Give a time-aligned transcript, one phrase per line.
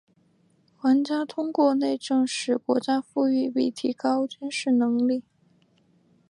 [0.81, 5.21] 玩家通过内政使国家富裕并提高军事实力。